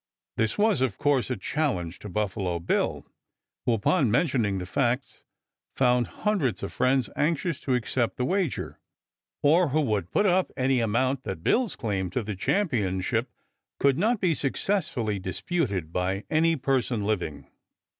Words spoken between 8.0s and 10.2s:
the wager, or who would